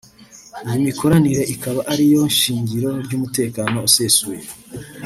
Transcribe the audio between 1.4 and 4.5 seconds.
ikaba ariyo shingiro ry’umutekano usesuye